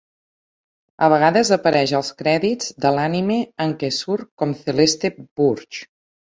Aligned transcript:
A 1.07 1.09
vegades 1.13 1.51
apareix 1.57 1.93
als 1.99 2.09
crèdits 2.21 2.71
de 2.87 2.93
l'anime 2.95 3.37
en 3.67 3.77
què 3.85 3.91
surt 3.99 4.31
com 4.45 4.57
Celeste 4.63 5.13
Burch. 5.21 5.85